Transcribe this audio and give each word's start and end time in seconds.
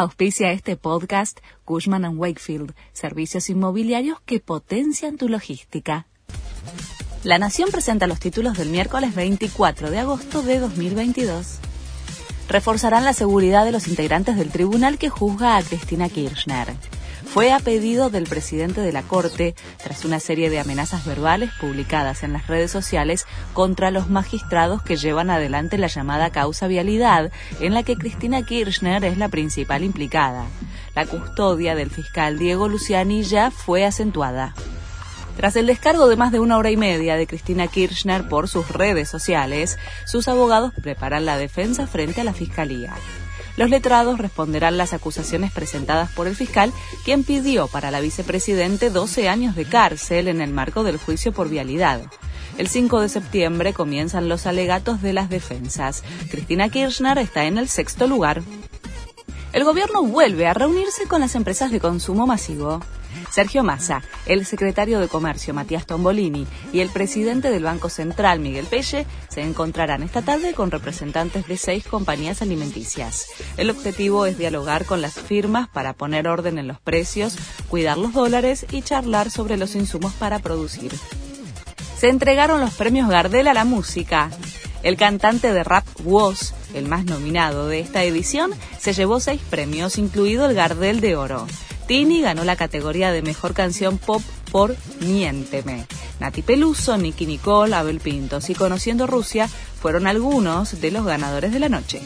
Auspicia 0.00 0.52
este 0.52 0.76
podcast 0.76 1.40
Cushman⁇ 1.64 2.02
Wakefield, 2.16 2.72
servicios 2.92 3.50
inmobiliarios 3.50 4.20
que 4.20 4.38
potencian 4.38 5.16
tu 5.16 5.28
logística. 5.28 6.06
La 7.24 7.40
Nación 7.40 7.70
presenta 7.72 8.06
los 8.06 8.20
títulos 8.20 8.56
del 8.56 8.68
miércoles 8.68 9.12
24 9.16 9.90
de 9.90 9.98
agosto 9.98 10.42
de 10.42 10.60
2022. 10.60 11.58
Reforzarán 12.48 13.04
la 13.04 13.12
seguridad 13.12 13.64
de 13.64 13.72
los 13.72 13.88
integrantes 13.88 14.36
del 14.36 14.52
tribunal 14.52 14.98
que 14.98 15.08
juzga 15.08 15.56
a 15.56 15.64
Cristina 15.64 16.08
Kirchner 16.08 16.76
fue 17.32 17.52
a 17.52 17.60
pedido 17.60 18.08
del 18.08 18.24
presidente 18.24 18.80
de 18.80 18.90
la 18.90 19.02
Corte 19.02 19.54
tras 19.82 20.04
una 20.06 20.18
serie 20.18 20.48
de 20.48 20.58
amenazas 20.58 21.04
verbales 21.04 21.50
publicadas 21.60 22.22
en 22.22 22.32
las 22.32 22.46
redes 22.46 22.70
sociales 22.70 23.26
contra 23.52 23.90
los 23.90 24.08
magistrados 24.08 24.82
que 24.82 24.96
llevan 24.96 25.28
adelante 25.28 25.76
la 25.76 25.88
llamada 25.88 26.30
causa 26.30 26.66
vialidad, 26.68 27.30
en 27.60 27.74
la 27.74 27.82
que 27.82 27.96
Cristina 27.96 28.42
Kirchner 28.42 29.04
es 29.04 29.18
la 29.18 29.28
principal 29.28 29.84
implicada. 29.84 30.46
La 30.94 31.04
custodia 31.04 31.74
del 31.74 31.90
fiscal 31.90 32.38
Diego 32.38 32.66
Luciani 32.66 33.22
ya 33.22 33.50
fue 33.50 33.84
acentuada. 33.84 34.54
Tras 35.36 35.54
el 35.54 35.66
descargo 35.66 36.08
de 36.08 36.16
más 36.16 36.32
de 36.32 36.40
una 36.40 36.56
hora 36.56 36.70
y 36.70 36.76
media 36.76 37.16
de 37.16 37.26
Cristina 37.26 37.68
Kirchner 37.68 38.26
por 38.26 38.48
sus 38.48 38.70
redes 38.70 39.08
sociales, 39.08 39.78
sus 40.06 40.28
abogados 40.28 40.72
preparan 40.82 41.26
la 41.26 41.36
defensa 41.36 41.86
frente 41.86 42.22
a 42.22 42.24
la 42.24 42.32
Fiscalía. 42.32 42.94
Los 43.58 43.70
letrados 43.70 44.18
responderán 44.18 44.76
las 44.76 44.92
acusaciones 44.92 45.50
presentadas 45.50 46.12
por 46.12 46.28
el 46.28 46.36
fiscal, 46.36 46.72
quien 47.04 47.24
pidió 47.24 47.66
para 47.66 47.90
la 47.90 47.98
vicepresidente 47.98 48.88
12 48.88 49.28
años 49.28 49.56
de 49.56 49.64
cárcel 49.64 50.28
en 50.28 50.40
el 50.40 50.52
marco 50.52 50.84
del 50.84 50.96
juicio 50.96 51.32
por 51.32 51.48
vialidad. 51.48 52.02
El 52.56 52.68
5 52.68 53.00
de 53.00 53.08
septiembre 53.08 53.72
comienzan 53.72 54.28
los 54.28 54.46
alegatos 54.46 55.02
de 55.02 55.12
las 55.12 55.28
defensas. 55.28 56.04
Cristina 56.30 56.68
Kirchner 56.68 57.18
está 57.18 57.46
en 57.46 57.58
el 57.58 57.68
sexto 57.68 58.06
lugar. 58.06 58.42
El 59.52 59.64
gobierno 59.64 60.04
vuelve 60.04 60.46
a 60.46 60.54
reunirse 60.54 61.06
con 61.08 61.20
las 61.20 61.34
empresas 61.34 61.72
de 61.72 61.80
consumo 61.80 62.28
masivo. 62.28 62.78
Sergio 63.30 63.62
Massa, 63.62 64.02
el 64.26 64.46
secretario 64.46 65.00
de 65.00 65.08
Comercio 65.08 65.54
Matías 65.54 65.86
Tombolini 65.86 66.46
y 66.72 66.80
el 66.80 66.88
presidente 66.90 67.50
del 67.50 67.64
Banco 67.64 67.88
Central 67.88 68.40
Miguel 68.40 68.66
Pelle 68.66 69.06
se 69.28 69.42
encontrarán 69.42 70.02
esta 70.02 70.22
tarde 70.22 70.54
con 70.54 70.70
representantes 70.70 71.46
de 71.46 71.56
seis 71.56 71.84
compañías 71.84 72.42
alimenticias. 72.42 73.26
El 73.56 73.70
objetivo 73.70 74.26
es 74.26 74.38
dialogar 74.38 74.84
con 74.84 75.02
las 75.02 75.14
firmas 75.14 75.68
para 75.68 75.92
poner 75.92 76.28
orden 76.28 76.58
en 76.58 76.68
los 76.68 76.80
precios, 76.80 77.36
cuidar 77.68 77.98
los 77.98 78.12
dólares 78.12 78.66
y 78.70 78.82
charlar 78.82 79.30
sobre 79.30 79.56
los 79.56 79.74
insumos 79.74 80.12
para 80.14 80.38
producir. 80.38 80.92
Se 81.98 82.08
entregaron 82.08 82.60
los 82.60 82.74
premios 82.74 83.08
Gardel 83.08 83.48
a 83.48 83.54
la 83.54 83.64
música. 83.64 84.30
El 84.84 84.96
cantante 84.96 85.52
de 85.52 85.64
rap 85.64 85.84
Woz, 86.04 86.52
el 86.72 86.86
más 86.86 87.04
nominado 87.04 87.66
de 87.66 87.80
esta 87.80 88.04
edición, 88.04 88.52
se 88.78 88.92
llevó 88.92 89.18
seis 89.18 89.40
premios, 89.50 89.98
incluido 89.98 90.46
el 90.46 90.54
Gardel 90.54 91.00
de 91.00 91.16
Oro. 91.16 91.46
Tini 91.88 92.20
ganó 92.20 92.44
la 92.44 92.54
categoría 92.54 93.12
de 93.12 93.22
Mejor 93.22 93.54
Canción 93.54 93.96
Pop 93.96 94.22
por 94.52 94.76
Miénteme. 95.00 95.86
Nati 96.20 96.42
Peluso, 96.42 96.98
Nicky 96.98 97.24
Nicole, 97.24 97.74
Abel 97.74 97.98
Pintos 97.98 98.50
y 98.50 98.54
Conociendo 98.54 99.06
Rusia 99.06 99.48
fueron 99.48 100.06
algunos 100.06 100.82
de 100.82 100.90
los 100.90 101.06
ganadores 101.06 101.50
de 101.50 101.60
la 101.60 101.70
noche. 101.70 102.02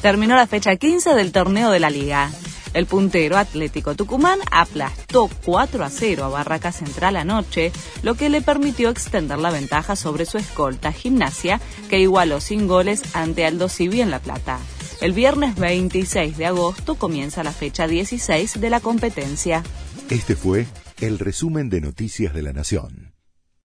Terminó 0.00 0.36
la 0.36 0.46
fecha 0.46 0.74
15 0.74 1.14
del 1.14 1.32
torneo 1.32 1.70
de 1.70 1.80
la 1.80 1.90
liga. 1.90 2.30
El 2.72 2.86
puntero 2.86 3.36
Atlético 3.36 3.94
Tucumán 3.94 4.38
aplastó 4.50 5.28
4 5.44 5.84
a 5.84 5.90
0 5.90 6.24
a 6.24 6.28
Barraca 6.30 6.72
Central 6.72 7.16
anoche, 7.16 7.72
lo 8.02 8.14
que 8.14 8.30
le 8.30 8.40
permitió 8.40 8.88
extender 8.88 9.38
la 9.38 9.50
ventaja 9.50 9.96
sobre 9.96 10.24
su 10.24 10.38
escolta 10.38 10.92
Gimnasia, 10.92 11.60
que 11.90 12.00
igualó 12.00 12.40
sin 12.40 12.66
goles 12.66 13.02
ante 13.12 13.44
Aldo 13.44 13.68
Civi 13.68 14.00
en 14.00 14.10
La 14.10 14.20
Plata. 14.20 14.58
El 15.02 15.14
viernes 15.14 15.56
26 15.56 16.38
de 16.38 16.46
agosto 16.46 16.94
comienza 16.94 17.42
la 17.42 17.50
fecha 17.50 17.88
16 17.88 18.60
de 18.60 18.70
la 18.70 18.78
competencia. 18.78 19.64
Este 20.08 20.36
fue 20.36 20.66
el 21.00 21.18
resumen 21.18 21.68
de 21.70 21.80
Noticias 21.80 22.32
de 22.32 22.42
la 22.42 22.52
Nación. 22.52 23.11